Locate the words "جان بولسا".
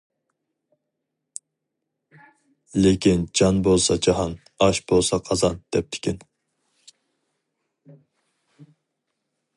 3.41-3.99